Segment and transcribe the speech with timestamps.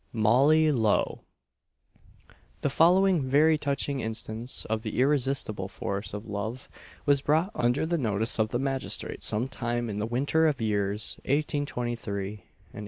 [0.13, 1.19] MOLLY LOWE.
[2.61, 6.69] The following very touching instance of the irresistible force of love
[7.05, 10.65] was brought under the notice of the magistrate some time in the winter of the
[10.65, 12.79] years 1823 and 1824.